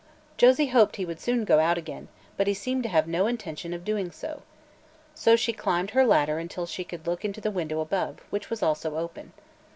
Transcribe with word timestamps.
Josie 0.35 0.69
hoped 0.69 0.95
he 0.95 1.05
would 1.05 1.19
soon 1.19 1.43
go 1.45 1.59
out 1.59 1.77
again, 1.77 2.07
but 2.35 2.47
he 2.47 2.55
seemed 2.55 2.81
to 2.81 2.89
have 2.89 3.07
no 3.07 3.27
intention 3.27 3.71
of 3.71 3.85
doing 3.85 4.09
so. 4.09 4.41
So 5.13 5.35
she 5.35 5.53
climbed 5.53 5.91
her 5.91 6.07
ladder 6.07 6.39
until 6.39 6.65
she 6.65 6.83
could 6.83 7.05
look 7.05 7.23
into 7.23 7.39
the 7.39 7.51
window 7.51 7.79
above, 7.81 8.17
which 8.31 8.49
was 8.49 8.63
also 8.63 8.97
open. 8.97 9.31